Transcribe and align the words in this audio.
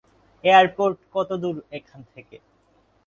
Airport 0.43 0.97
কত 1.13 1.29
দুর 1.43 1.55
এখান 1.77 2.01
থেকে? 2.13 2.37